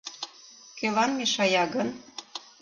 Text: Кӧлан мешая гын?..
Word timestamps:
Кӧлан 0.77 1.11
мешая 1.19 1.65
гын?.. 1.73 1.87